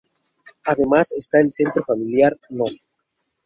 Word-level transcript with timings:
Además 0.65 1.11
está 1.11 1.39
el 1.39 1.51
Centro 1.51 1.83
Familiar 1.85 2.35
No. 2.49 2.65